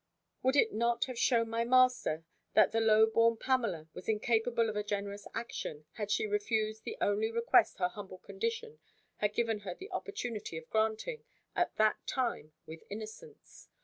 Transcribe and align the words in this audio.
Would 0.41 0.55
it 0.55 0.73
not 0.73 1.05
have 1.05 1.19
shewn 1.19 1.47
my 1.51 1.63
master, 1.63 2.25
that 2.55 2.71
the 2.71 2.81
low 2.81 3.05
born 3.05 3.37
Pamela 3.37 3.87
was 3.93 4.09
incapable 4.09 4.67
of 4.67 4.75
a 4.75 4.81
generous 4.81 5.27
action, 5.35 5.85
had 5.91 6.09
she 6.09 6.25
refused 6.25 6.85
the 6.85 6.97
only 6.99 7.29
request 7.29 7.77
her 7.77 7.89
humble 7.89 8.17
condition 8.17 8.79
had 9.17 9.35
given 9.35 9.59
her 9.59 9.75
the 9.75 9.91
opportunity 9.91 10.57
of 10.57 10.67
granting, 10.71 11.23
at 11.55 11.75
that 11.75 11.97
time, 12.07 12.51
with 12.65 12.81
innocence? 12.89 13.69